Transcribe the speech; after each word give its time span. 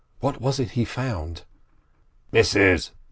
"What 0.19 0.41
was 0.41 0.59
it 0.59 0.71
he 0.71 0.83
found?" 0.83 1.43
"Missus!" 2.31 2.89